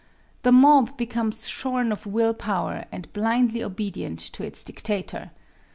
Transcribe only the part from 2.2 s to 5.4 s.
power and blindly obedient to its dictator.